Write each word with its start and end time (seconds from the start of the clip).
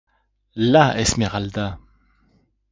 La 0.73 0.97
Esmeralda! 0.99 1.77